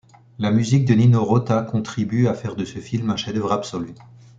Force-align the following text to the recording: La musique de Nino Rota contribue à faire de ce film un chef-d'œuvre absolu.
La 0.39 0.49
musique 0.49 0.85
de 0.85 0.95
Nino 0.95 1.23
Rota 1.23 1.61
contribue 1.61 2.25
à 2.27 2.33
faire 2.33 2.55
de 2.55 2.65
ce 2.65 2.79
film 2.79 3.11
un 3.11 3.17
chef-d'œuvre 3.17 3.51
absolu. 3.51 3.93